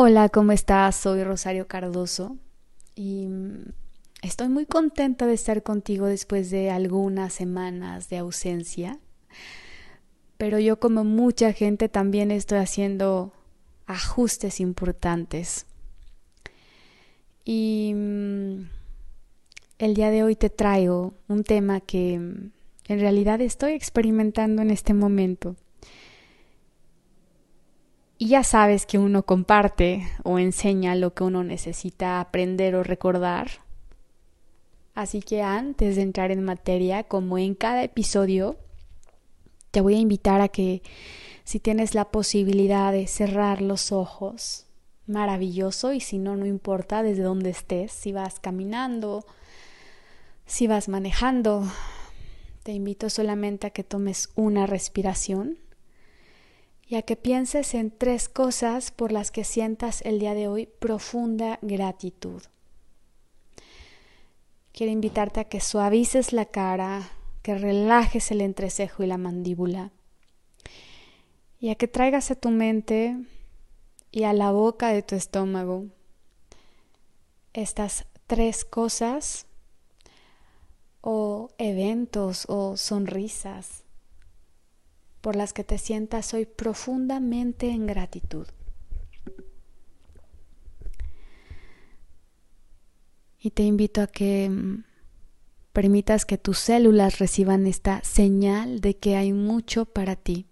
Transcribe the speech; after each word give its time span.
Hola, 0.00 0.28
¿cómo 0.28 0.52
estás? 0.52 0.94
Soy 0.94 1.24
Rosario 1.24 1.66
Cardoso 1.66 2.36
y 2.94 3.26
estoy 4.22 4.48
muy 4.48 4.64
contenta 4.64 5.26
de 5.26 5.34
estar 5.34 5.64
contigo 5.64 6.06
después 6.06 6.50
de 6.50 6.70
algunas 6.70 7.32
semanas 7.32 8.08
de 8.08 8.18
ausencia. 8.18 9.00
Pero 10.36 10.60
yo 10.60 10.78
como 10.78 11.02
mucha 11.02 11.52
gente 11.52 11.88
también 11.88 12.30
estoy 12.30 12.58
haciendo 12.58 13.32
ajustes 13.86 14.60
importantes. 14.60 15.66
Y 17.44 17.92
mm, 17.92 18.68
el 19.80 19.94
día 19.94 20.12
de 20.12 20.22
hoy 20.22 20.36
te 20.36 20.48
traigo 20.48 21.14
un 21.26 21.42
tema 21.42 21.80
que 21.80 22.14
en 22.14 22.52
realidad 22.86 23.40
estoy 23.40 23.72
experimentando 23.72 24.62
en 24.62 24.70
este 24.70 24.94
momento. 24.94 25.56
Y 28.20 28.26
ya 28.26 28.42
sabes 28.42 28.84
que 28.84 28.98
uno 28.98 29.22
comparte 29.22 30.08
o 30.24 30.40
enseña 30.40 30.96
lo 30.96 31.14
que 31.14 31.22
uno 31.22 31.44
necesita 31.44 32.20
aprender 32.20 32.74
o 32.74 32.82
recordar. 32.82 33.48
Así 34.96 35.22
que 35.22 35.42
antes 35.42 35.94
de 35.94 36.02
entrar 36.02 36.32
en 36.32 36.42
materia, 36.42 37.04
como 37.04 37.38
en 37.38 37.54
cada 37.54 37.84
episodio, 37.84 38.56
te 39.70 39.80
voy 39.80 39.94
a 39.94 40.00
invitar 40.00 40.40
a 40.40 40.48
que 40.48 40.82
si 41.44 41.60
tienes 41.60 41.94
la 41.94 42.06
posibilidad 42.06 42.92
de 42.92 43.06
cerrar 43.06 43.62
los 43.62 43.92
ojos, 43.92 44.66
maravilloso, 45.06 45.92
y 45.92 46.00
si 46.00 46.18
no, 46.18 46.34
no 46.34 46.44
importa 46.44 47.04
desde 47.04 47.22
dónde 47.22 47.50
estés, 47.50 47.92
si 47.92 48.10
vas 48.10 48.40
caminando, 48.40 49.24
si 50.44 50.66
vas 50.66 50.88
manejando, 50.88 51.64
te 52.64 52.72
invito 52.72 53.08
solamente 53.10 53.68
a 53.68 53.70
que 53.70 53.84
tomes 53.84 54.30
una 54.34 54.66
respiración 54.66 55.58
y 56.88 56.96
a 56.96 57.02
que 57.02 57.16
pienses 57.16 57.74
en 57.74 57.90
tres 57.90 58.30
cosas 58.30 58.90
por 58.90 59.12
las 59.12 59.30
que 59.30 59.44
sientas 59.44 60.00
el 60.02 60.18
día 60.18 60.32
de 60.32 60.48
hoy 60.48 60.66
profunda 60.66 61.58
gratitud. 61.60 62.42
Quiero 64.72 64.92
invitarte 64.92 65.40
a 65.40 65.44
que 65.44 65.60
suavices 65.60 66.32
la 66.32 66.46
cara, 66.46 67.10
que 67.42 67.58
relajes 67.58 68.30
el 68.30 68.40
entrecejo 68.40 69.02
y 69.02 69.06
la 69.06 69.18
mandíbula, 69.18 69.92
y 71.60 71.68
a 71.68 71.74
que 71.74 71.88
traigas 71.88 72.30
a 72.30 72.36
tu 72.36 72.50
mente 72.50 73.18
y 74.10 74.22
a 74.22 74.32
la 74.32 74.50
boca 74.50 74.88
de 74.88 75.02
tu 75.02 75.14
estómago 75.14 75.86
estas 77.52 78.06
tres 78.26 78.64
cosas 78.64 79.46
o 81.00 81.50
eventos 81.58 82.44
o 82.48 82.76
sonrisas 82.76 83.84
por 85.20 85.36
las 85.36 85.52
que 85.52 85.64
te 85.64 85.78
sientas 85.78 86.32
hoy 86.34 86.46
profundamente 86.46 87.70
en 87.70 87.86
gratitud. 87.86 88.46
Y 93.40 93.50
te 93.50 93.62
invito 93.62 94.02
a 94.02 94.06
que 94.06 94.48
mm, 94.50 94.84
permitas 95.72 96.24
que 96.24 96.38
tus 96.38 96.58
células 96.58 97.18
reciban 97.18 97.66
esta 97.66 98.02
señal 98.02 98.80
de 98.80 98.96
que 98.96 99.16
hay 99.16 99.32
mucho 99.32 99.84
para 99.84 100.16
ti. 100.16 100.46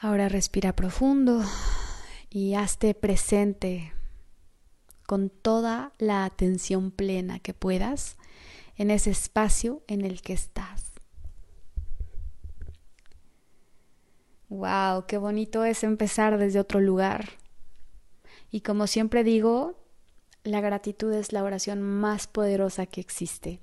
Ahora 0.00 0.28
respira 0.28 0.74
profundo 0.76 1.42
y 2.30 2.54
hazte 2.54 2.94
presente 2.94 3.92
con 5.06 5.28
toda 5.28 5.92
la 5.98 6.24
atención 6.24 6.90
plena 6.90 7.40
que 7.40 7.52
puedas 7.52 8.16
en 8.78 8.90
ese 8.90 9.10
espacio 9.10 9.82
en 9.88 10.04
el 10.04 10.22
que 10.22 10.32
estás. 10.32 10.92
Wow, 14.48 15.04
qué 15.06 15.18
bonito 15.18 15.64
es 15.64 15.84
empezar 15.84 16.38
desde 16.38 16.60
otro 16.60 16.80
lugar. 16.80 17.28
Y 18.50 18.62
como 18.62 18.86
siempre 18.86 19.24
digo, 19.24 19.78
la 20.42 20.60
gratitud 20.62 21.12
es 21.12 21.32
la 21.32 21.42
oración 21.42 21.82
más 21.82 22.26
poderosa 22.26 22.86
que 22.86 23.00
existe. 23.00 23.60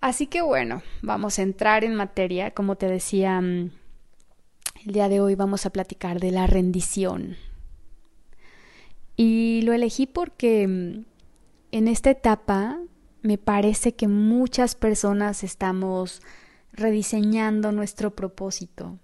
Así 0.00 0.26
que 0.26 0.42
bueno, 0.42 0.82
vamos 1.02 1.38
a 1.38 1.42
entrar 1.42 1.82
en 1.82 1.94
materia. 1.94 2.52
Como 2.52 2.76
te 2.76 2.86
decía, 2.86 3.40
mm, 3.40 3.70
el 4.84 4.92
día 4.92 5.08
de 5.08 5.20
hoy 5.20 5.34
vamos 5.34 5.66
a 5.66 5.70
platicar 5.70 6.20
de 6.20 6.30
la 6.30 6.46
rendición. 6.46 7.36
Y 9.16 9.62
lo 9.62 9.72
elegí 9.72 10.06
porque 10.06 10.68
mm, 10.68 11.04
en 11.72 11.88
esta 11.88 12.10
etapa 12.10 12.78
me 13.24 13.38
parece 13.38 13.94
que 13.94 14.06
muchas 14.06 14.74
personas 14.74 15.44
estamos 15.44 16.20
rediseñando 16.72 17.72
nuestro 17.72 18.14
propósito. 18.14 18.98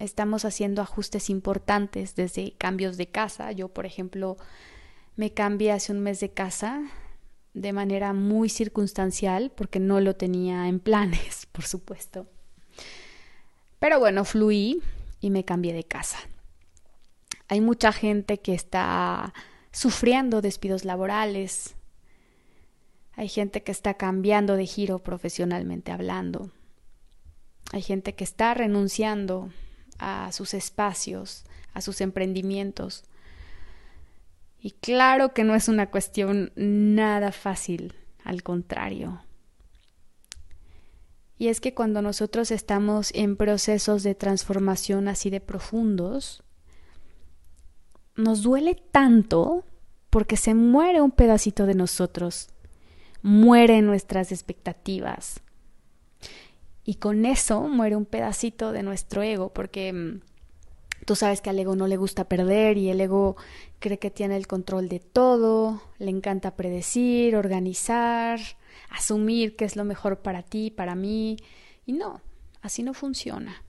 Estamos 0.00 0.44
haciendo 0.44 0.82
ajustes 0.82 1.30
importantes 1.30 2.16
desde 2.16 2.56
cambios 2.58 2.96
de 2.96 3.06
casa. 3.06 3.52
Yo, 3.52 3.68
por 3.68 3.86
ejemplo, 3.86 4.38
me 5.14 5.32
cambié 5.32 5.70
hace 5.70 5.92
un 5.92 6.00
mes 6.00 6.18
de 6.18 6.32
casa 6.32 6.82
de 7.52 7.72
manera 7.72 8.12
muy 8.12 8.48
circunstancial 8.48 9.52
porque 9.56 9.78
no 9.78 10.00
lo 10.00 10.16
tenía 10.16 10.66
en 10.66 10.80
planes, 10.80 11.46
por 11.52 11.64
supuesto. 11.64 12.26
Pero 13.78 14.00
bueno, 14.00 14.24
fluí 14.24 14.82
y 15.20 15.30
me 15.30 15.44
cambié 15.44 15.74
de 15.74 15.84
casa. 15.84 16.18
Hay 17.46 17.60
mucha 17.60 17.92
gente 17.92 18.38
que 18.38 18.52
está 18.52 19.32
sufriendo 19.70 20.40
despidos 20.40 20.84
laborales, 20.84 21.76
hay 23.16 23.28
gente 23.28 23.62
que 23.62 23.72
está 23.72 23.94
cambiando 23.94 24.56
de 24.56 24.66
giro 24.66 24.98
profesionalmente 24.98 25.92
hablando. 25.92 26.50
Hay 27.72 27.82
gente 27.82 28.14
que 28.14 28.24
está 28.24 28.54
renunciando 28.54 29.50
a 29.98 30.32
sus 30.32 30.54
espacios, 30.54 31.44
a 31.72 31.80
sus 31.80 32.00
emprendimientos. 32.00 33.04
Y 34.58 34.72
claro 34.72 35.32
que 35.32 35.44
no 35.44 35.54
es 35.54 35.68
una 35.68 35.90
cuestión 35.90 36.52
nada 36.56 37.30
fácil, 37.32 37.94
al 38.24 38.42
contrario. 38.42 39.22
Y 41.36 41.48
es 41.48 41.60
que 41.60 41.74
cuando 41.74 42.02
nosotros 42.02 42.50
estamos 42.50 43.10
en 43.14 43.36
procesos 43.36 44.02
de 44.02 44.14
transformación 44.14 45.08
así 45.08 45.30
de 45.30 45.40
profundos, 45.40 46.42
nos 48.16 48.42
duele 48.42 48.74
tanto 48.74 49.64
porque 50.10 50.36
se 50.36 50.54
muere 50.54 51.00
un 51.00 51.10
pedacito 51.10 51.66
de 51.66 51.74
nosotros 51.74 52.53
mueren 53.24 53.86
nuestras 53.86 54.32
expectativas. 54.32 55.40
Y 56.84 56.96
con 56.96 57.24
eso 57.24 57.62
muere 57.62 57.96
un 57.96 58.04
pedacito 58.04 58.70
de 58.70 58.82
nuestro 58.82 59.22
ego, 59.22 59.50
porque 59.50 59.94
mm, 59.94 60.20
tú 61.06 61.16
sabes 61.16 61.40
que 61.40 61.48
al 61.48 61.58
ego 61.58 61.74
no 61.74 61.86
le 61.86 61.96
gusta 61.96 62.28
perder 62.28 62.76
y 62.76 62.90
el 62.90 63.00
ego 63.00 63.36
cree 63.78 63.98
que 63.98 64.10
tiene 64.10 64.36
el 64.36 64.46
control 64.46 64.90
de 64.90 65.00
todo, 65.00 65.80
le 65.98 66.10
encanta 66.10 66.54
predecir, 66.54 67.34
organizar, 67.34 68.40
asumir 68.90 69.56
qué 69.56 69.64
es 69.64 69.74
lo 69.74 69.84
mejor 69.84 70.18
para 70.18 70.42
ti, 70.42 70.70
para 70.70 70.94
mí. 70.94 71.38
Y 71.86 71.94
no, 71.94 72.20
así 72.60 72.82
no 72.82 72.92
funciona. 72.92 73.64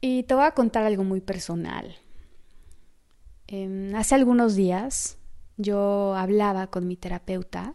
Y 0.00 0.22
te 0.22 0.34
voy 0.34 0.44
a 0.44 0.52
contar 0.52 0.84
algo 0.84 1.02
muy 1.02 1.20
personal. 1.20 1.96
Em, 3.48 3.92
hace 3.96 4.14
algunos 4.14 4.54
días 4.54 5.18
yo 5.56 6.14
hablaba 6.14 6.68
con 6.68 6.86
mi 6.86 6.96
terapeuta 6.96 7.74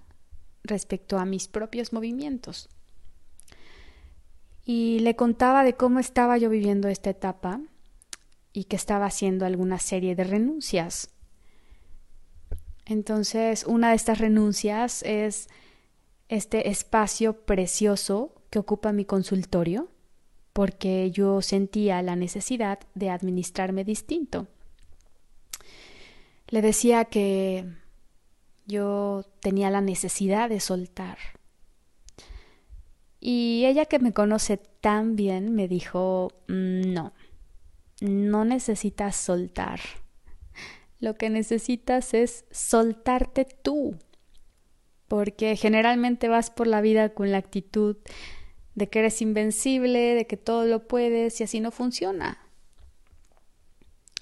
respecto 0.63 1.17
a 1.17 1.25
mis 1.25 1.47
propios 1.47 1.93
movimientos. 1.93 2.69
Y 4.63 4.99
le 4.99 5.15
contaba 5.15 5.63
de 5.63 5.73
cómo 5.73 5.99
estaba 5.99 6.37
yo 6.37 6.49
viviendo 6.49 6.87
esta 6.87 7.09
etapa 7.09 7.61
y 8.53 8.65
que 8.65 8.75
estaba 8.75 9.05
haciendo 9.05 9.45
alguna 9.45 9.79
serie 9.79 10.15
de 10.15 10.23
renuncias. 10.23 11.09
Entonces, 12.85 13.65
una 13.65 13.89
de 13.89 13.95
estas 13.95 14.19
renuncias 14.19 15.01
es 15.03 15.49
este 16.29 16.69
espacio 16.69 17.45
precioso 17.45 18.35
que 18.49 18.59
ocupa 18.59 18.91
mi 18.91 19.05
consultorio, 19.05 19.89
porque 20.53 21.09
yo 21.11 21.41
sentía 21.41 22.01
la 22.01 22.15
necesidad 22.15 22.79
de 22.93 23.09
administrarme 23.09 23.83
distinto 23.83 24.47
le 26.51 26.61
decía 26.61 27.05
que 27.05 27.65
yo 28.71 29.25
tenía 29.41 29.69
la 29.69 29.81
necesidad 29.81 30.49
de 30.49 30.59
soltar. 30.59 31.17
Y 33.19 33.65
ella 33.65 33.85
que 33.85 33.99
me 33.99 34.13
conoce 34.13 34.57
tan 34.57 35.15
bien 35.15 35.53
me 35.53 35.67
dijo, 35.67 36.29
mm, 36.47 36.93
no, 36.93 37.13
no 38.01 38.45
necesitas 38.45 39.15
soltar. 39.15 39.79
Lo 40.99 41.15
que 41.15 41.29
necesitas 41.29 42.15
es 42.15 42.45
soltarte 42.49 43.45
tú. 43.45 43.97
Porque 45.07 45.55
generalmente 45.55 46.29
vas 46.29 46.49
por 46.49 46.67
la 46.67 46.81
vida 46.81 47.13
con 47.13 47.31
la 47.31 47.37
actitud 47.37 47.97
de 48.75 48.87
que 48.87 48.99
eres 48.99 49.21
invencible, 49.21 50.15
de 50.15 50.25
que 50.25 50.37
todo 50.37 50.65
lo 50.65 50.87
puedes 50.87 51.39
y 51.41 51.43
así 51.43 51.59
no 51.59 51.71
funciona. 51.71 52.39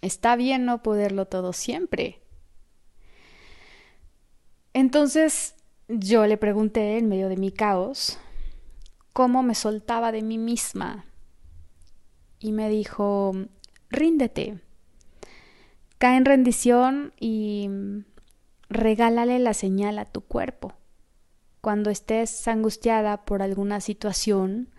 Está 0.01 0.35
bien 0.35 0.65
no 0.65 0.81
poderlo 0.81 1.25
todo 1.25 1.53
siempre. 1.53 2.21
Entonces 4.73 5.55
yo 5.87 6.27
le 6.27 6.37
pregunté 6.37 6.97
en 6.97 7.09
medio 7.09 7.29
de 7.29 7.37
mi 7.37 7.51
caos, 7.51 8.19
cómo 9.13 9.43
me 9.43 9.55
soltaba 9.55 10.11
de 10.11 10.21
mí 10.21 10.37
misma. 10.37 11.05
Y 12.39 12.51
me 12.51 12.69
dijo, 12.69 13.33
ríndete, 13.89 14.61
cae 15.97 16.15
en 16.17 16.25
rendición 16.25 17.13
y 17.19 17.69
regálale 18.69 19.39
la 19.39 19.53
señal 19.53 19.99
a 19.99 20.05
tu 20.05 20.21
cuerpo. 20.21 20.73
Cuando 21.61 21.89
estés 21.89 22.47
angustiada 22.47 23.25
por 23.25 23.41
alguna 23.41 23.81
situación, 23.81 24.69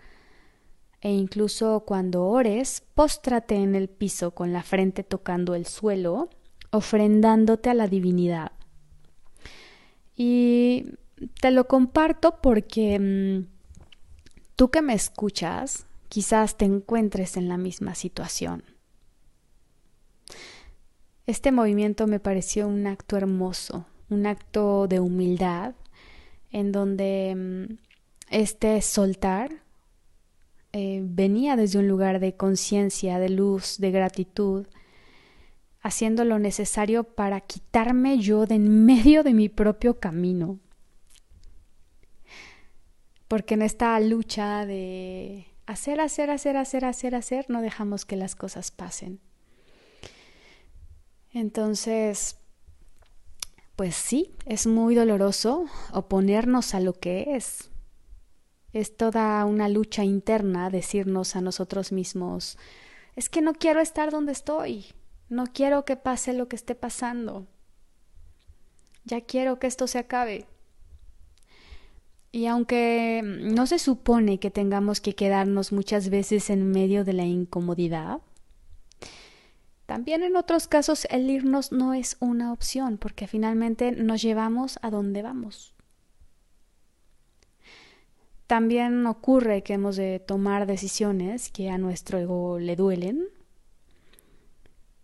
e 1.01 1.11
incluso 1.11 1.81
cuando 1.85 2.25
ores, 2.25 2.83
póstrate 2.95 3.55
en 3.55 3.75
el 3.75 3.89
piso 3.89 4.31
con 4.31 4.53
la 4.53 4.63
frente 4.63 5.03
tocando 5.03 5.55
el 5.55 5.65
suelo, 5.65 6.29
ofrendándote 6.71 7.69
a 7.69 7.73
la 7.73 7.87
divinidad. 7.87 8.53
Y 10.15 10.95
te 11.39 11.51
lo 11.51 11.67
comparto 11.67 12.39
porque 12.41 12.99
mm, 12.99 13.47
tú 14.55 14.69
que 14.69 14.81
me 14.81 14.93
escuchas, 14.93 15.85
quizás 16.09 16.57
te 16.57 16.65
encuentres 16.65 17.37
en 17.37 17.47
la 17.47 17.57
misma 17.57 17.95
situación. 17.95 18.63
Este 21.27 21.51
movimiento 21.51 22.07
me 22.07 22.19
pareció 22.19 22.67
un 22.67 22.87
acto 22.87 23.15
hermoso, 23.15 23.85
un 24.09 24.25
acto 24.25 24.87
de 24.87 24.99
humildad, 24.99 25.75
en 26.51 26.71
donde 26.71 27.35
mm, 27.35 27.73
este 28.29 28.81
soltar 28.81 29.61
eh, 30.73 31.01
venía 31.03 31.55
desde 31.55 31.79
un 31.79 31.87
lugar 31.87 32.19
de 32.19 32.35
conciencia, 32.35 33.19
de 33.19 33.29
luz, 33.29 33.77
de 33.77 33.91
gratitud, 33.91 34.67
haciendo 35.81 36.25
lo 36.25 36.39
necesario 36.39 37.03
para 37.03 37.41
quitarme 37.41 38.19
yo 38.19 38.45
de 38.45 38.55
en 38.55 38.85
medio 38.85 39.23
de 39.23 39.33
mi 39.33 39.49
propio 39.49 39.99
camino. 39.99 40.59
Porque 43.27 43.53
en 43.53 43.61
esta 43.61 43.99
lucha 43.99 44.65
de 44.65 45.47
hacer, 45.65 46.01
hacer, 46.01 46.29
hacer, 46.29 46.57
hacer, 46.57 46.85
hacer, 46.85 47.15
hacer, 47.15 47.45
no 47.49 47.61
dejamos 47.61 48.05
que 48.05 48.15
las 48.15 48.35
cosas 48.35 48.71
pasen. 48.71 49.19
Entonces, 51.33 52.35
pues 53.75 53.95
sí, 53.95 54.35
es 54.45 54.67
muy 54.67 54.95
doloroso 54.95 55.65
oponernos 55.93 56.75
a 56.75 56.81
lo 56.81 56.93
que 56.93 57.35
es, 57.35 57.71
es 58.73 58.95
toda 58.95 59.43
una 59.45 59.69
lucha 59.69 60.03
interna 60.03 60.69
decirnos 60.69 61.35
a 61.35 61.41
nosotros 61.41 61.91
mismos 61.91 62.57
es 63.15 63.29
que 63.29 63.41
no 63.41 63.53
quiero 63.53 63.81
estar 63.81 64.11
donde 64.11 64.31
estoy, 64.31 64.85
no 65.31 65.45
quiero 65.47 65.85
que 65.85 65.95
pase 65.95 66.33
lo 66.33 66.49
que 66.49 66.57
esté 66.57 66.75
pasando, 66.75 67.47
ya 69.05 69.21
quiero 69.21 69.59
que 69.59 69.67
esto 69.67 69.87
se 69.87 69.97
acabe. 69.97 70.45
Y 72.33 72.47
aunque 72.47 73.21
no 73.23 73.65
se 73.65 73.79
supone 73.79 74.39
que 74.39 74.51
tengamos 74.51 74.99
que 74.99 75.15
quedarnos 75.15 75.71
muchas 75.71 76.09
veces 76.09 76.49
en 76.49 76.69
medio 76.71 77.05
de 77.05 77.13
la 77.13 77.23
incomodidad, 77.23 78.19
también 79.85 80.21
en 80.23 80.35
otros 80.35 80.67
casos 80.67 81.07
el 81.09 81.29
irnos 81.29 81.71
no 81.71 81.93
es 81.93 82.17
una 82.19 82.51
opción 82.51 82.97
porque 82.97 83.25
finalmente 83.25 83.93
nos 83.93 84.21
llevamos 84.21 84.79
a 84.81 84.89
donde 84.89 85.21
vamos. 85.21 85.73
También 88.47 89.05
ocurre 89.05 89.63
que 89.63 89.73
hemos 89.73 89.95
de 89.95 90.19
tomar 90.19 90.67
decisiones 90.67 91.49
que 91.51 91.69
a 91.69 91.77
nuestro 91.77 92.19
ego 92.19 92.59
le 92.59 92.75
duelen, 92.75 93.29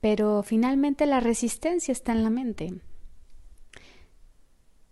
pero 0.01 0.43
finalmente 0.43 1.05
la 1.05 1.19
resistencia 1.19 1.91
está 1.91 2.11
en 2.11 2.23
la 2.23 2.29
mente. 2.29 2.73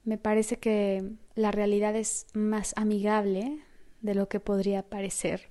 Me 0.03 0.17
parece 0.17 0.57
que 0.57 1.03
la 1.35 1.51
realidad 1.51 1.95
es 1.95 2.27
más 2.33 2.73
amigable 2.75 3.59
de 4.01 4.15
lo 4.15 4.29
que 4.29 4.39
podría 4.39 4.83
parecer. 4.83 5.49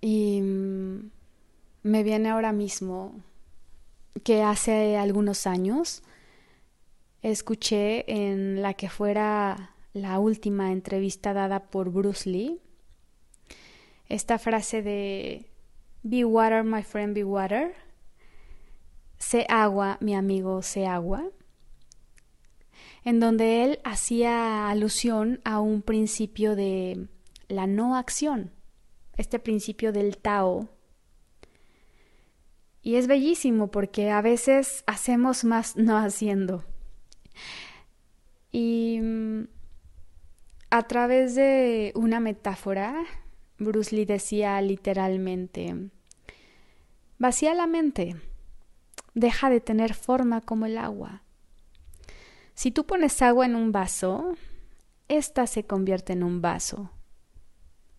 Y 0.00 0.40
mm, 0.40 1.10
me 1.82 2.02
viene 2.02 2.30
ahora 2.30 2.52
mismo 2.52 3.20
que 4.24 4.42
hace 4.42 4.96
algunos 4.96 5.46
años 5.46 6.02
escuché 7.22 8.10
en 8.10 8.62
la 8.62 8.74
que 8.74 8.88
fuera 8.88 9.74
la 9.92 10.18
última 10.18 10.72
entrevista 10.72 11.32
dada 11.32 11.70
por 11.70 11.90
Bruce 11.90 12.28
Lee 12.28 12.60
esta 14.08 14.38
frase 14.38 14.82
de 14.82 15.46
Be 16.02 16.24
water, 16.24 16.62
my 16.64 16.82
friend, 16.82 17.14
be 17.14 17.24
water. 17.24 17.74
Sé 19.18 19.46
agua, 19.48 19.98
mi 20.00 20.14
amigo, 20.14 20.62
sé 20.62 20.86
agua. 20.86 21.24
En 23.04 23.20
donde 23.20 23.64
él 23.64 23.80
hacía 23.84 24.68
alusión 24.68 25.40
a 25.44 25.60
un 25.60 25.82
principio 25.82 26.56
de 26.56 27.08
la 27.48 27.66
no 27.66 27.96
acción, 27.96 28.52
este 29.16 29.38
principio 29.38 29.92
del 29.92 30.18
Tao. 30.18 30.68
Y 32.82 32.96
es 32.96 33.06
bellísimo 33.06 33.70
porque 33.70 34.10
a 34.10 34.22
veces 34.22 34.84
hacemos 34.86 35.44
más 35.44 35.76
no 35.76 35.96
haciendo. 35.96 36.64
Y 38.52 39.00
mm, 39.00 39.48
a 40.70 40.82
través 40.86 41.34
de 41.34 41.92
una 41.94 42.20
metáfora, 42.20 43.04
Bruce 43.58 43.96
Lee 43.96 44.04
decía 44.04 44.60
literalmente, 44.60 45.90
vacía 47.18 47.54
la 47.54 47.66
mente, 47.66 48.16
deja 49.14 49.48
de 49.48 49.60
tener 49.60 49.94
forma 49.94 50.42
como 50.42 50.66
el 50.66 50.76
agua. 50.76 51.22
Si 52.54 52.70
tú 52.70 52.86
pones 52.86 53.22
agua 53.22 53.46
en 53.46 53.56
un 53.56 53.72
vaso, 53.72 54.34
ésta 55.08 55.46
se 55.46 55.64
convierte 55.64 56.12
en 56.12 56.22
un 56.22 56.42
vaso. 56.42 56.90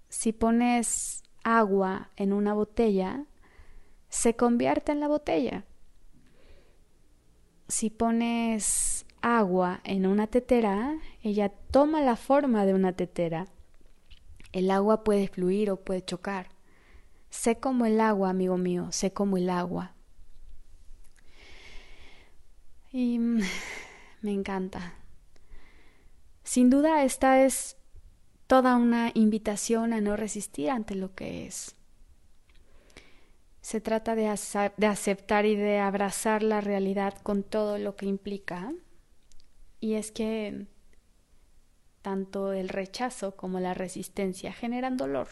Si 0.10 0.32
pones 0.32 1.24
agua 1.44 2.12
en 2.16 2.34
una 2.34 2.54
botella, 2.54 3.26
se 4.10 4.36
convierte 4.36 4.92
en 4.92 5.00
la 5.00 5.08
botella. 5.08 5.66
Si 7.68 7.90
pones 7.90 9.06
agua 9.22 9.82
en 9.84 10.06
una 10.06 10.28
tetera, 10.28 11.00
ella 11.24 11.50
toma 11.72 12.02
la 12.02 12.16
forma 12.16 12.66
de 12.66 12.74
una 12.74 12.94
tetera. 12.94 13.48
El 14.58 14.72
agua 14.72 15.04
puede 15.04 15.28
fluir 15.28 15.70
o 15.70 15.78
puede 15.78 16.04
chocar. 16.04 16.50
Sé 17.30 17.60
como 17.60 17.86
el 17.86 18.02
agua, 18.02 18.32
amigo 18.32 18.58
mío, 18.58 18.92
sé 18.92 19.14
como 19.14 19.38
el 19.38 19.52
agua. 19.52 19.94
Y 22.92 23.20
mm, 23.20 23.42
me 24.24 24.32
encanta. 24.32 24.96
Sin 26.42 26.72
duda 26.72 27.04
esta 27.04 27.46
es 27.46 27.78
toda 28.48 28.78
una 28.78 29.12
invitación 29.14 29.94
a 29.94 30.02
no 30.02 30.18
resistir 30.18 30.72
ante 30.72 30.96
lo 30.96 31.14
que 31.14 31.46
es. 31.46 31.76
Se 33.62 33.80
trata 33.80 34.16
de, 34.16 34.24
de 34.76 34.88
aceptar 34.88 35.46
y 35.46 35.56
de 35.56 35.78
abrazar 35.78 36.42
la 36.42 36.62
realidad 36.62 37.14
con 37.22 37.44
todo 37.44 37.78
lo 37.78 37.96
que 37.96 38.08
implica 38.08 38.74
y 39.80 39.94
es 39.94 40.12
que 40.12 40.66
tanto 42.02 42.54
el 42.54 42.70
rechazo 42.70 43.36
como 43.36 43.60
la 43.60 43.74
resistencia 43.74 44.54
generan 44.54 44.98
dolor, 44.98 45.28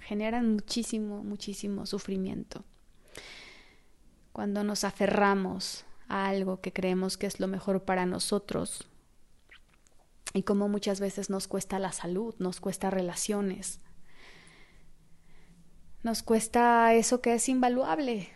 generan 0.00 0.52
muchísimo, 0.52 1.22
muchísimo 1.22 1.86
sufrimiento. 1.86 2.64
Cuando 4.32 4.64
nos 4.64 4.84
aferramos 4.84 5.84
a 6.08 6.28
algo 6.28 6.60
que 6.60 6.72
creemos 6.72 7.16
que 7.16 7.26
es 7.26 7.40
lo 7.40 7.48
mejor 7.48 7.84
para 7.84 8.06
nosotros, 8.06 8.86
y 10.32 10.42
como 10.42 10.68
muchas 10.68 11.00
veces 11.00 11.30
nos 11.30 11.48
cuesta 11.48 11.78
la 11.78 11.92
salud, 11.92 12.34
nos 12.38 12.60
cuesta 12.60 12.90
relaciones, 12.90 13.80
nos 16.02 16.22
cuesta 16.22 16.94
eso 16.94 17.20
que 17.20 17.34
es 17.34 17.48
invaluable, 17.48 18.28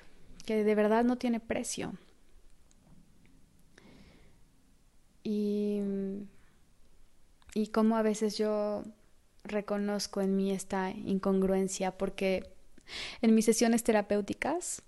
que 0.45 0.64
de 0.64 0.75
verdad 0.75 1.05
no 1.05 1.17
tiene 1.17 1.41
precio. 1.41 1.95
y, 5.25 5.63
y 7.54 7.68
cómo 7.68 7.96
a 7.96 8.02
veces 8.02 8.37
yo 8.37 8.82
reconozco 9.44 10.20
en 10.20 10.37
mí 10.37 10.50
esta 10.50 10.90
incongruencia 10.90 11.96
porque 11.96 12.50
en 13.23 13.34
mis 13.34 13.44
sesiones 13.44 13.84
terapéuticas 13.84 14.82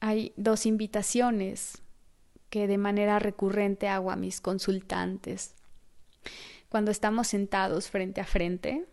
hay 0.00 0.32
dos 0.36 0.66
invitaciones 0.66 1.82
que 2.50 2.66
de 2.66 2.78
manera 2.78 3.18
recurrente 3.18 3.88
hago 3.88 4.10
a 4.10 4.16
mis 4.16 4.40
consultantes. 4.40 5.54
Cuando 6.68 6.90
estamos 6.90 7.28
sentados 7.28 7.88
frente 7.88 8.20
a 8.20 8.26
frente, 8.26 8.86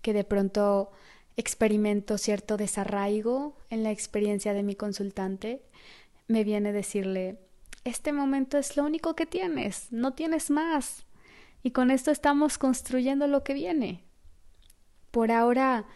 que 0.00 0.12
de 0.12 0.24
pronto 0.24 0.90
experimento 1.36 2.18
cierto 2.18 2.56
desarraigo 2.56 3.56
en 3.70 3.82
la 3.82 3.90
experiencia 3.90 4.54
de 4.54 4.62
mi 4.62 4.74
consultante, 4.74 5.62
me 6.26 6.44
viene 6.44 6.72
decirle, 6.72 7.38
este 7.84 8.12
momento 8.12 8.58
es 8.58 8.76
lo 8.76 8.84
único 8.84 9.14
que 9.14 9.26
tienes, 9.26 9.88
no 9.90 10.14
tienes 10.14 10.50
más. 10.50 11.04
Y 11.62 11.70
con 11.70 11.90
esto 11.90 12.10
estamos 12.10 12.58
construyendo 12.58 13.26
lo 13.26 13.44
que 13.44 13.54
viene. 13.54 14.04
Por 15.10 15.30
ahora, 15.30 15.86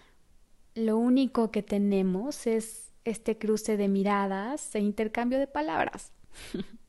lo 0.75 0.99
único 0.99 1.51
que 1.51 1.63
tenemos 1.63 2.47
es 2.47 2.93
este 3.05 3.39
cruce 3.39 3.77
de 3.77 3.89
miradas 3.89 4.75
e 4.75 4.81
intercambio 4.81 5.39
de 5.39 5.47
palabras. 5.47 6.13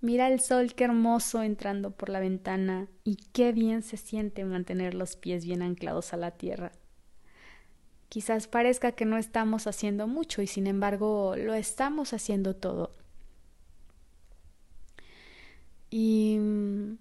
Mira 0.00 0.28
el 0.28 0.40
sol, 0.40 0.74
qué 0.74 0.84
hermoso 0.84 1.42
entrando 1.42 1.90
por 1.90 2.08
la 2.08 2.20
ventana 2.20 2.88
y 3.04 3.16
qué 3.16 3.52
bien 3.52 3.82
se 3.82 3.98
siente 3.98 4.44
mantener 4.44 4.94
los 4.94 5.16
pies 5.16 5.44
bien 5.44 5.60
anclados 5.60 6.14
a 6.14 6.16
la 6.16 6.30
tierra. 6.30 6.72
Quizás 8.08 8.48
parezca 8.48 8.92
que 8.92 9.04
no 9.04 9.18
estamos 9.18 9.66
haciendo 9.66 10.08
mucho 10.08 10.40
y 10.40 10.46
sin 10.46 10.66
embargo 10.66 11.34
lo 11.36 11.52
estamos 11.52 12.14
haciendo 12.14 12.56
todo. 12.56 12.96
Y 15.90 16.38
mm, 16.40 16.96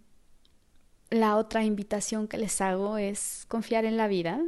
la 1.10 1.38
otra 1.38 1.64
invitación 1.64 2.28
que 2.28 2.38
les 2.38 2.62
hago 2.62 2.98
es 2.98 3.46
confiar 3.48 3.86
en 3.86 3.98
la 3.98 4.08
vida, 4.08 4.42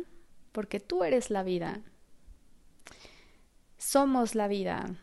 porque 0.51 0.79
tú 0.79 1.03
eres 1.03 1.29
la 1.29 1.43
vida. 1.43 1.81
Somos 3.77 4.35
la 4.35 4.47
vida. 4.47 4.95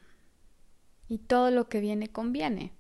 Y 1.09 1.19
todo 1.19 1.50
lo 1.50 1.69
que 1.69 1.81
viene 1.81 2.09
conviene 2.09 2.73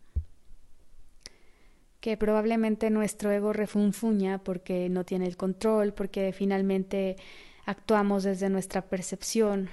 que 2.00 2.16
probablemente 2.16 2.90
nuestro 2.90 3.30
ego 3.32 3.52
refunfuña 3.52 4.38
porque 4.38 4.88
no 4.88 5.04
tiene 5.04 5.26
el 5.26 5.36
control, 5.36 5.92
porque 5.92 6.32
finalmente 6.32 7.16
actuamos 7.66 8.22
desde 8.24 8.48
nuestra 8.48 8.82
percepción 8.82 9.68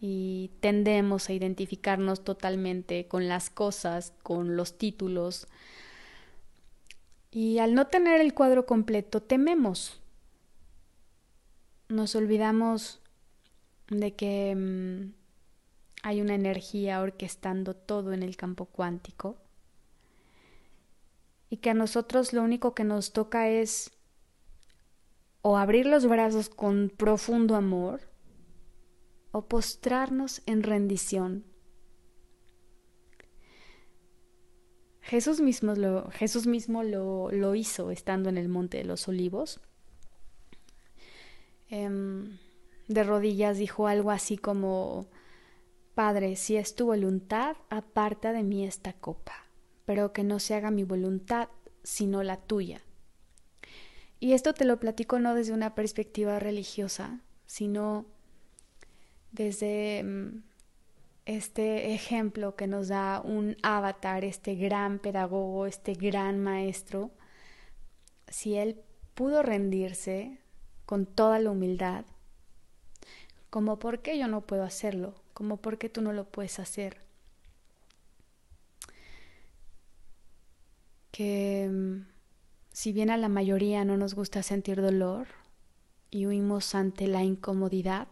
y 0.00 0.50
tendemos 0.60 1.28
a 1.28 1.32
identificarnos 1.32 2.22
totalmente 2.22 3.06
con 3.08 3.28
las 3.28 3.50
cosas, 3.50 4.12
con 4.22 4.56
los 4.56 4.78
títulos. 4.78 5.46
Y 7.30 7.58
al 7.58 7.74
no 7.74 7.86
tener 7.86 8.20
el 8.20 8.34
cuadro 8.34 8.66
completo, 8.66 9.22
tememos. 9.22 10.00
Nos 11.88 12.14
olvidamos 12.14 13.00
de 13.88 14.14
que 14.14 14.54
mm, 14.54 15.12
hay 16.02 16.20
una 16.20 16.34
energía 16.34 17.00
orquestando 17.00 17.74
todo 17.74 18.12
en 18.12 18.22
el 18.22 18.36
campo 18.36 18.66
cuántico 18.66 19.36
y 21.50 21.58
que 21.58 21.70
a 21.70 21.74
nosotros 21.74 22.32
lo 22.32 22.42
único 22.42 22.74
que 22.74 22.84
nos 22.84 23.12
toca 23.12 23.48
es 23.48 23.90
o 25.42 25.56
abrir 25.56 25.86
los 25.86 26.06
brazos 26.06 26.48
con 26.48 26.92
profundo 26.96 27.56
amor 27.56 28.00
o 29.32 29.46
postrarnos 29.46 30.42
en 30.46 30.62
rendición. 30.62 31.49
Jesús 35.10 35.40
mismo 35.40 35.74
lo, 35.74 36.10
Jesús 36.12 36.46
mismo 36.46 36.82
lo, 36.82 37.30
lo 37.30 37.54
hizo 37.54 37.90
estando 37.90 38.28
en 38.28 38.38
el 38.38 38.48
Monte 38.48 38.78
de 38.78 38.84
los 38.84 39.08
Olivos. 39.08 39.60
Em, 41.68 42.38
de 42.88 43.04
rodillas 43.04 43.58
dijo 43.58 43.86
algo 43.86 44.10
así 44.10 44.38
como, 44.38 45.08
Padre, 45.94 46.36
si 46.36 46.56
es 46.56 46.74
tu 46.74 46.86
voluntad, 46.86 47.56
aparta 47.68 48.32
de 48.32 48.42
mí 48.42 48.64
esta 48.64 48.92
copa 48.92 49.50
pero 49.90 50.12
que 50.12 50.22
no 50.22 50.38
se 50.38 50.54
haga 50.54 50.70
mi 50.70 50.84
voluntad, 50.84 51.48
sino 51.82 52.22
la 52.22 52.36
tuya. 52.36 52.80
Y 54.20 54.34
esto 54.34 54.54
te 54.54 54.64
lo 54.64 54.78
platico 54.78 55.18
no 55.18 55.34
desde 55.34 55.52
una 55.52 55.74
perspectiva 55.74 56.38
religiosa, 56.38 57.22
sino 57.46 58.06
desde 59.32 60.04
mm, 60.04 60.44
este 61.26 61.94
ejemplo 61.94 62.56
que 62.56 62.66
nos 62.66 62.88
da 62.88 63.20
un 63.20 63.56
avatar, 63.62 64.24
este 64.24 64.54
gran 64.54 64.98
pedagogo, 64.98 65.66
este 65.66 65.94
gran 65.94 66.38
maestro, 66.38 67.10
si 68.28 68.56
él 68.56 68.80
pudo 69.14 69.42
rendirse 69.42 70.38
con 70.86 71.06
toda 71.06 71.38
la 71.38 71.50
humildad, 71.50 72.04
como 73.50 73.78
por 73.78 74.00
qué 74.00 74.18
yo 74.18 74.28
no 74.28 74.42
puedo 74.42 74.64
hacerlo, 74.64 75.14
como 75.34 75.58
por 75.58 75.78
qué 75.78 75.88
tú 75.88 76.02
no 76.02 76.12
lo 76.12 76.24
puedes 76.24 76.58
hacer. 76.58 77.10
que 81.20 81.68
mm, 81.70 82.06
si 82.72 82.92
bien 82.92 83.10
a 83.10 83.16
la 83.16 83.28
mayoría 83.28 83.84
no 83.84 83.96
nos 83.96 84.14
gusta 84.14 84.42
sentir 84.42 84.80
dolor 84.80 85.26
y 86.10 86.26
huimos 86.26 86.74
ante 86.74 87.06
la 87.06 87.22
incomodidad, 87.22 88.08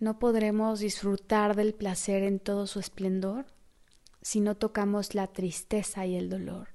no 0.00 0.18
podremos 0.18 0.80
disfrutar 0.80 1.54
del 1.54 1.74
placer 1.74 2.22
en 2.22 2.40
todo 2.40 2.66
su 2.66 2.80
esplendor 2.80 3.46
si 4.22 4.40
no 4.40 4.56
tocamos 4.56 5.14
la 5.14 5.28
tristeza 5.28 6.06
y 6.06 6.16
el 6.16 6.28
dolor. 6.28 6.68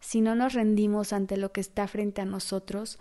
Si 0.00 0.20
no 0.20 0.34
nos 0.34 0.52
rendimos 0.52 1.12
ante 1.12 1.36
lo 1.36 1.52
que 1.52 1.60
está 1.60 1.88
frente 1.88 2.20
a 2.20 2.26
nosotros, 2.26 2.98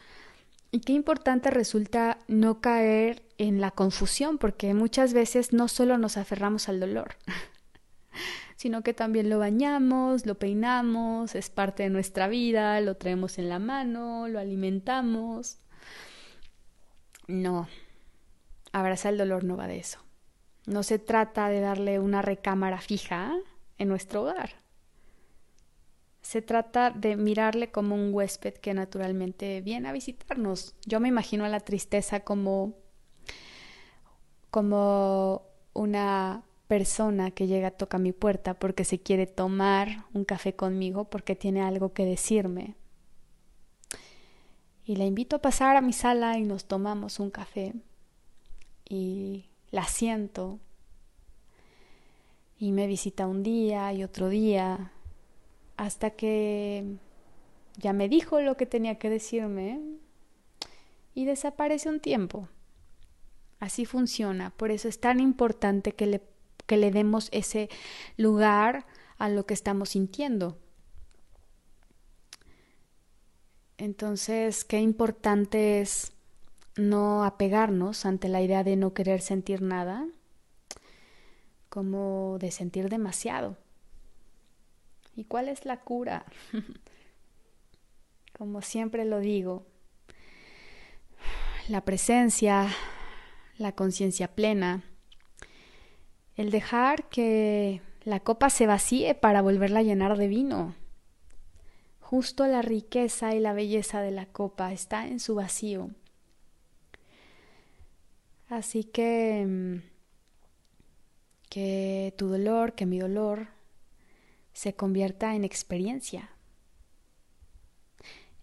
y 0.72 0.80
qué 0.80 0.94
importante 0.94 1.52
resulta 1.52 2.18
no 2.28 2.62
caer 2.62 3.24
en 3.38 3.62
la 3.62 3.70
confusión, 3.70 4.38
porque 4.38 4.74
muchas 4.74 5.14
veces 5.14 5.54
no 5.54 5.68
solo 5.68 5.98
nos 5.98 6.18
aferramos 6.18 6.68
al 6.70 6.80
dolor, 6.80 7.16
sino 8.56 8.82
que 8.82 8.94
también 8.94 9.30
lo 9.30 9.38
bañamos, 9.38 10.26
lo 10.26 10.40
peinamos, 10.40 11.36
es 11.36 11.50
parte 11.50 11.84
de 11.84 11.90
nuestra 11.90 12.28
vida, 12.28 12.80
lo 12.82 12.98
traemos 12.98 13.38
en 13.38 13.50
la 13.50 13.60
mano, 13.60 14.28
lo 14.28 14.40
alimentamos. 14.40 15.60
No, 17.28 17.68
abrazar 18.72 19.14
el 19.14 19.20
dolor 19.20 19.44
no 19.44 19.58
va 19.58 19.68
de 19.68 19.78
eso. 19.78 20.00
No 20.66 20.84
se 20.84 21.00
trata 21.00 21.50
de 21.50 21.60
darle 21.60 22.00
una 22.00 22.22
recámara 22.22 22.80
fija 22.80 23.34
en 23.78 23.88
nuestro 23.88 24.24
hogar. 24.24 24.52
Se 26.22 26.42
trata 26.42 26.90
de 26.90 27.18
mirarle 27.18 27.70
como 27.70 27.96
un 27.96 28.14
huésped 28.14 28.54
que 28.54 28.74
naturalmente 28.74 29.60
viene 29.62 29.90
a 29.90 29.92
visitarnos. 29.92 30.76
Yo 30.86 31.02
me 31.02 31.10
imagino 31.10 31.44
a 31.44 31.50
la 31.50 31.60
tristeza 31.60 32.22
como 32.22 32.76
como 34.50 35.48
una 35.74 36.44
persona 36.68 37.32
que 37.32 37.48
llega 37.48 37.72
toca 37.72 37.98
mi 37.98 38.12
puerta 38.12 38.54
porque 38.54 38.86
se 38.86 39.00
quiere 39.00 39.26
tomar 39.26 40.06
un 40.14 40.26
café 40.26 40.56
conmigo 40.56 41.06
porque 41.06 41.36
tiene 41.36 41.62
algo 41.62 41.94
que 41.94 42.06
decirme. 42.06 42.76
Y 44.86 44.96
la 44.96 45.06
invito 45.06 45.38
a 45.38 45.42
pasar 45.42 45.76
a 45.76 45.82
mi 45.82 45.94
sala 45.94 46.38
y 46.38 46.44
nos 46.44 46.66
tomamos 46.66 47.20
un 47.20 47.32
café. 47.32 47.74
Y 48.88 49.46
la 49.72 49.86
siento. 49.86 50.60
Y 52.58 52.72
me 52.72 52.88
visita 52.88 53.28
un 53.28 53.44
día 53.44 53.94
y 53.94 54.04
otro 54.04 54.30
día. 54.30 54.92
Hasta 55.78 56.12
que 56.12 56.98
ya 57.78 57.94
me 57.94 58.10
dijo 58.10 58.42
lo 58.42 58.58
que 58.58 58.66
tenía 58.66 59.00
que 59.00 59.10
decirme. 59.10 59.80
Y 61.16 61.26
desaparece 61.26 61.90
un 61.90 62.00
tiempo. 62.00 62.50
Así 63.60 63.86
funciona. 63.86 64.50
Por 64.52 64.72
eso 64.72 64.88
es 64.90 65.00
tan 65.00 65.20
importante 65.20 65.94
que 65.94 66.08
le 66.08 66.22
que 66.66 66.78
le 66.78 66.92
demos 66.92 67.30
ese 67.32 67.70
lugar 68.18 68.86
a 69.18 69.30
lo 69.30 69.46
que 69.46 69.54
estamos 69.54 69.90
sintiendo. 69.90 70.58
Entonces, 73.78 74.64
qué 74.64 74.80
importante 74.80 75.82
es 75.82 76.14
no 76.76 77.24
apegarnos 77.24 78.06
ante 78.06 78.28
la 78.28 78.42
idea 78.42 78.64
de 78.64 78.76
no 78.76 78.94
querer 78.94 79.22
sentir 79.22 79.62
nada, 79.62 80.08
como 81.70 82.38
de 82.40 82.52
sentir 82.52 82.90
demasiado. 82.90 83.58
¿Y 85.16 85.26
cuál 85.26 85.50
es 85.50 85.66
la 85.66 85.82
cura? 85.82 86.26
como 88.38 88.62
siempre 88.62 89.06
lo 89.06 89.20
digo, 89.20 89.66
la 91.70 91.82
presencia, 91.82 92.68
la 93.58 93.72
conciencia 93.74 94.28
plena, 94.36 94.84
el 96.36 96.52
dejar 96.52 97.08
que 97.10 97.82
la 98.04 98.20
copa 98.20 98.50
se 98.50 98.68
vacíe 98.68 99.16
para 99.16 99.42
volverla 99.42 99.80
a 99.80 99.84
llenar 99.84 100.18
de 100.18 100.28
vino. 100.28 100.76
Justo 102.14 102.46
la 102.46 102.62
riqueza 102.62 103.34
y 103.34 103.40
la 103.40 103.54
belleza 103.54 104.00
de 104.00 104.12
la 104.12 104.28
copa 104.28 104.72
está 104.72 105.08
en 105.08 105.20
su 105.20 105.34
vacío. 105.34 105.90
Así 108.50 108.84
que 108.84 109.44
mm, 109.48 109.82
que 111.50 112.14
tu 112.16 112.28
dolor, 112.28 112.76
que 112.76 112.86
mi 112.86 113.00
dolor 113.00 113.48
se 114.54 114.76
convierta 114.76 115.34
en 115.34 115.44
experiencia. 115.44 116.30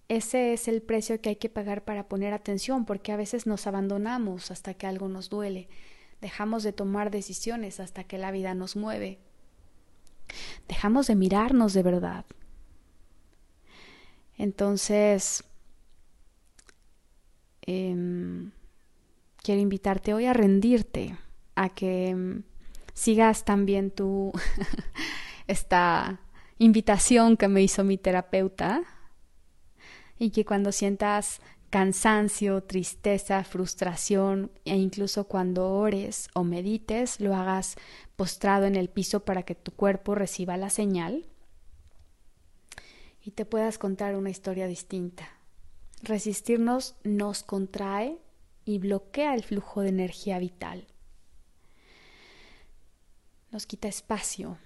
Ese 0.08 0.52
es 0.52 0.66
el 0.66 0.82
precio 0.82 1.20
que 1.20 1.28
hay 1.28 1.36
que 1.36 1.48
pagar 1.48 1.84
para 1.84 2.08
poner 2.08 2.34
atención, 2.34 2.84
porque 2.84 3.12
a 3.12 3.16
veces 3.16 3.46
nos 3.46 3.68
abandonamos 3.68 4.50
hasta 4.50 4.74
que 4.74 4.88
algo 4.88 5.06
nos 5.06 5.30
duele 5.30 5.68
dejamos 6.20 6.64
de 6.64 6.72
tomar 6.72 7.12
decisiones 7.12 7.78
hasta 7.78 8.02
que 8.02 8.18
la 8.18 8.32
vida 8.32 8.52
nos 8.52 8.74
mueve. 8.74 9.20
Dejamos 10.66 11.06
de 11.06 11.14
mirarnos 11.14 11.72
de 11.72 11.84
verdad. 11.84 12.24
Entonces, 14.40 15.44
em, 17.61 18.52
quiero 19.42 19.61
invitarte 19.61 20.14
hoy 20.14 20.25
a 20.25 20.32
rendirte, 20.32 21.18
a 21.56 21.68
que 21.68 22.09
em, 22.09 22.44
sigas 22.94 23.44
también 23.44 23.90
tu 23.90 24.32
esta 25.47 26.20
invitación 26.56 27.37
que 27.37 27.49
me 27.49 27.62
hizo 27.62 27.85
mi 27.85 27.99
terapeuta 27.99 28.80
y 30.18 30.30
que 30.30 30.47
cuando 30.47 30.73
sientas 30.73 31.42
cansancio, 31.68 32.62
tristeza, 32.62 33.44
frustración 33.44 34.50
e 34.64 34.75
incluso 34.75 35.25
cuando 35.25 35.70
ores 35.70 36.28
o 36.32 36.44
medites 36.44 37.20
lo 37.20 37.35
hagas 37.35 37.76
postrado 38.16 38.64
en 38.64 38.76
el 38.76 38.88
piso 38.88 39.20
para 39.20 39.42
que 39.42 39.54
tu 39.54 39.73
cuerpo 39.73 40.14
reciba 40.14 40.56
la 40.56 40.70
señal 40.70 41.29
y 43.22 43.32
te 43.32 43.44
puedas 43.44 43.78
contar 43.78 44.16
una 44.16 44.30
historia 44.30 44.66
distinta. 44.66 45.28
Resistirnos 46.02 46.96
nos 47.04 47.42
contrae 47.42 48.18
y 48.64 48.78
bloquea 48.78 49.34
el 49.34 49.44
flujo 49.44 49.82
de 49.82 49.90
energía 49.90 50.38
vital. 50.38 50.86
Nos 53.50 53.66
quita 53.66 53.88
espacio 53.88 54.58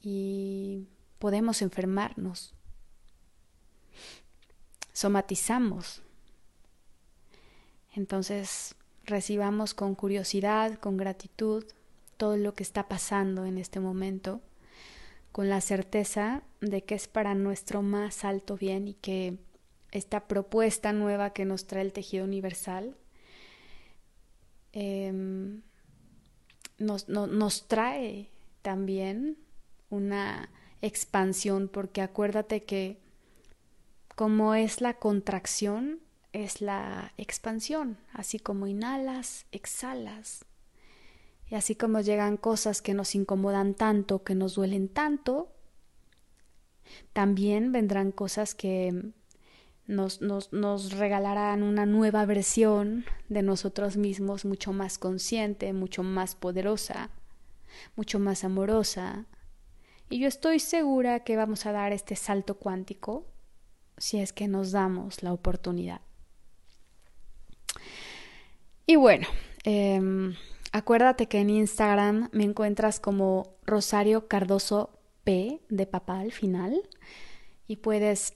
y 0.00 0.88
podemos 1.18 1.62
enfermarnos 1.62 2.54
somatizamos. 4.98 6.02
Entonces, 7.94 8.74
recibamos 9.04 9.72
con 9.72 9.94
curiosidad, 9.94 10.74
con 10.80 10.96
gratitud, 10.96 11.64
todo 12.16 12.36
lo 12.36 12.54
que 12.54 12.64
está 12.64 12.88
pasando 12.88 13.44
en 13.44 13.58
este 13.58 13.78
momento, 13.78 14.40
con 15.38 15.48
la 15.48 15.60
certeza 15.60 16.42
de 16.60 16.82
que 16.82 16.96
es 16.96 17.06
para 17.06 17.32
nuestro 17.36 17.80
más 17.80 18.24
alto 18.24 18.56
bien 18.56 18.88
y 18.88 18.94
que 18.94 19.38
esta 19.92 20.26
propuesta 20.26 20.92
nueva 20.92 21.32
que 21.32 21.44
nos 21.44 21.68
trae 21.68 21.82
el 21.82 21.92
tejido 21.92 22.24
universal 22.24 22.96
em, 24.72 25.62
nos, 26.78 27.08
nos 27.08 27.68
trae 27.68 28.32
también 28.62 29.38
una 29.90 30.50
expansión, 30.82 31.68
porque 31.68 32.02
acuérdate 32.02 32.64
que 32.64 32.98
como 34.16 34.56
es 34.56 34.80
la 34.80 34.94
contracción, 34.94 36.00
es 36.32 36.60
la 36.60 37.12
expansión, 37.16 37.96
así 38.12 38.40
como 38.40 38.66
inhalas, 38.66 39.46
exhalas. 39.52 40.44
Y 41.50 41.54
así 41.54 41.74
como 41.74 42.00
llegan 42.00 42.36
cosas 42.36 42.82
que 42.82 42.94
nos 42.94 43.14
incomodan 43.14 43.74
tanto, 43.74 44.22
que 44.22 44.34
nos 44.34 44.54
duelen 44.54 44.88
tanto, 44.88 45.50
también 47.12 47.72
vendrán 47.72 48.12
cosas 48.12 48.54
que 48.54 49.12
nos, 49.86 50.20
nos, 50.20 50.52
nos, 50.52 50.92
regalarán 50.92 51.62
una 51.62 51.86
nueva 51.86 52.26
versión 52.26 53.06
de 53.28 53.42
nosotros 53.42 53.96
mismos 53.96 54.44
mucho 54.44 54.72
más 54.72 54.98
consciente, 54.98 55.72
mucho 55.72 56.02
más 56.02 56.34
poderosa, 56.34 57.10
mucho 57.96 58.18
más 58.18 58.44
amorosa. 58.44 59.24
Y 60.10 60.18
yo 60.18 60.28
estoy 60.28 60.58
segura 60.58 61.20
que 61.20 61.36
vamos 61.36 61.64
a 61.64 61.72
dar 61.72 61.92
este 61.92 62.16
salto 62.16 62.58
cuántico 62.58 63.26
si 63.96 64.18
es 64.18 64.32
que 64.32 64.48
nos 64.48 64.72
damos 64.72 65.22
la 65.22 65.32
oportunidad. 65.32 66.00
Y 68.86 68.96
bueno, 68.96 69.26
em, 69.64 70.34
acuérdate 70.78 71.26
que 71.26 71.40
en 71.40 71.50
Instagram 71.50 72.28
me 72.32 72.44
encuentras 72.44 73.00
como 73.00 73.56
Rosario 73.66 74.28
Cardoso 74.28 74.90
P 75.24 75.60
de 75.68 75.86
papá 75.86 76.20
al 76.20 76.32
final 76.32 76.80
y 77.66 77.76
puedes 77.76 78.34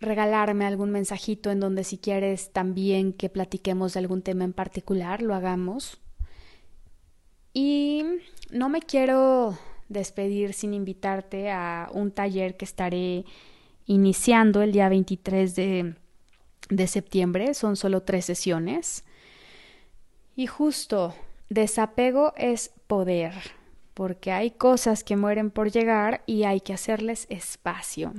regalarme 0.00 0.66
algún 0.66 0.90
mensajito 0.90 1.50
en 1.50 1.60
donde 1.60 1.84
si 1.84 1.98
quieres 1.98 2.52
también 2.52 3.12
que 3.12 3.28
platiquemos 3.28 3.94
de 3.94 4.00
algún 4.00 4.22
tema 4.22 4.44
en 4.44 4.52
particular, 4.52 5.22
lo 5.22 5.34
hagamos. 5.34 6.00
Y 7.52 8.04
no 8.50 8.68
me 8.68 8.80
quiero 8.80 9.56
despedir 9.88 10.54
sin 10.54 10.74
invitarte 10.74 11.50
a 11.50 11.88
un 11.92 12.10
taller 12.10 12.56
que 12.56 12.64
estaré 12.64 13.24
iniciando 13.86 14.62
el 14.62 14.72
día 14.72 14.88
23 14.88 15.54
de, 15.54 15.94
de 16.68 16.86
septiembre. 16.86 17.54
Son 17.54 17.76
solo 17.76 18.02
tres 18.02 18.24
sesiones. 18.24 19.04
Y 20.36 20.46
justo, 20.46 21.14
desapego 21.50 22.32
es 22.36 22.72
poder, 22.86 23.34
porque 23.92 24.32
hay 24.32 24.52
cosas 24.52 25.04
que 25.04 25.16
mueren 25.16 25.50
por 25.50 25.70
llegar 25.70 26.22
y 26.24 26.44
hay 26.44 26.60
que 26.60 26.72
hacerles 26.72 27.26
espacio. 27.28 28.14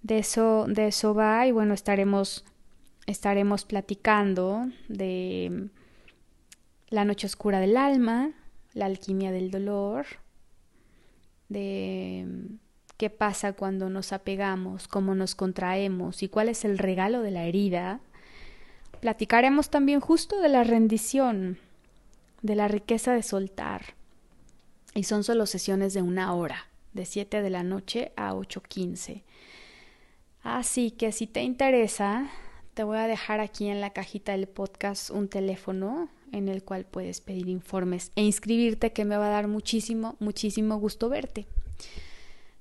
De 0.00 0.18
eso, 0.18 0.64
de 0.66 0.86
eso 0.86 1.12
va 1.12 1.46
y 1.46 1.52
bueno, 1.52 1.74
estaremos, 1.74 2.44
estaremos 3.06 3.64
platicando 3.64 4.68
de 4.88 5.68
la 6.88 7.04
noche 7.04 7.26
oscura 7.26 7.60
del 7.60 7.76
alma, 7.76 8.30
la 8.72 8.86
alquimia 8.86 9.32
del 9.32 9.50
dolor, 9.50 10.06
de 11.48 12.26
qué 12.96 13.10
pasa 13.10 13.52
cuando 13.52 13.90
nos 13.90 14.12
apegamos, 14.12 14.86
cómo 14.86 15.14
nos 15.14 15.34
contraemos 15.34 16.22
y 16.22 16.28
cuál 16.28 16.48
es 16.48 16.64
el 16.64 16.78
regalo 16.78 17.20
de 17.20 17.32
la 17.32 17.44
herida. 17.44 18.00
Platicaremos 19.00 19.70
también 19.70 20.00
justo 20.00 20.40
de 20.40 20.48
la 20.48 20.64
rendición, 20.64 21.58
de 22.42 22.56
la 22.56 22.68
riqueza 22.68 23.12
de 23.12 23.22
soltar. 23.22 23.94
Y 24.94 25.04
son 25.04 25.22
solo 25.22 25.46
sesiones 25.46 25.94
de 25.94 26.02
una 26.02 26.34
hora, 26.34 26.68
de 26.92 27.04
7 27.04 27.42
de 27.42 27.50
la 27.50 27.62
noche 27.62 28.12
a 28.16 28.34
8.15. 28.34 29.22
Así 30.42 30.90
que 30.90 31.12
si 31.12 31.26
te 31.26 31.42
interesa, 31.42 32.30
te 32.74 32.82
voy 32.82 32.98
a 32.98 33.06
dejar 33.06 33.40
aquí 33.40 33.68
en 33.68 33.80
la 33.80 33.90
cajita 33.90 34.32
del 34.32 34.48
podcast 34.48 35.10
un 35.10 35.28
teléfono 35.28 36.08
en 36.32 36.48
el 36.48 36.62
cual 36.62 36.84
puedes 36.84 37.20
pedir 37.20 37.48
informes 37.48 38.12
e 38.16 38.22
inscribirte 38.22 38.92
que 38.92 39.04
me 39.04 39.16
va 39.16 39.26
a 39.26 39.30
dar 39.30 39.48
muchísimo, 39.48 40.16
muchísimo 40.20 40.76
gusto 40.78 41.08
verte. 41.08 41.46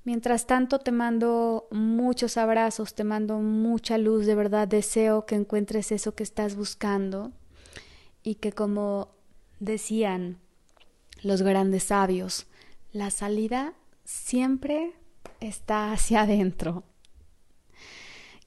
Mientras 0.08 0.48
tanto, 0.48 0.80
te 0.80 0.94
mando 0.94 1.68
muchos 1.70 2.38
abrazos, 2.38 2.96
te 2.96 3.04
mando 3.04 3.40
mucha 3.40 3.98
luz, 3.98 4.26
de 4.26 4.36
verdad 4.36 4.66
deseo 4.66 5.26
que 5.26 5.36
encuentres 5.36 5.92
eso 5.92 6.16
que 6.16 6.24
estás 6.24 6.56
buscando 6.56 7.34
y 8.24 8.36
que 8.36 8.54
como 8.54 9.14
decían 9.60 10.40
los 11.24 11.42
grandes 11.42 11.84
sabios, 11.84 12.48
la 12.94 13.12
salida 13.12 13.74
siempre 14.06 14.94
está 15.42 15.92
hacia 15.92 16.22
adentro. 16.22 16.86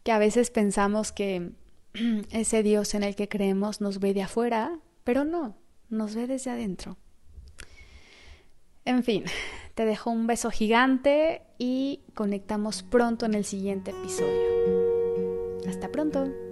Que 0.02 0.12
a 0.12 0.18
veces 0.18 0.50
pensamos 0.50 1.12
que 1.12 1.52
ese 2.30 2.62
Dios 2.62 2.94
en 2.94 3.02
el 3.02 3.14
que 3.14 3.28
creemos 3.28 3.82
nos 3.82 4.00
ve 4.00 4.14
de 4.14 4.22
afuera, 4.22 4.78
pero 5.04 5.26
no, 5.26 5.58
nos 5.90 6.14
ve 6.14 6.26
desde 6.26 6.52
adentro. 6.52 6.96
En 8.86 9.04
fin, 9.04 9.24
te 9.74 9.84
dejo 9.84 10.10
un 10.10 10.26
beso 10.26 10.50
gigante 10.50 11.42
y 11.58 12.00
conectamos 12.14 12.82
pronto 12.82 13.26
en 13.26 13.34
el 13.34 13.44
siguiente 13.44 13.92
episodio. 13.92 14.50
Hasta 15.68 15.88
pronto. 15.88 16.49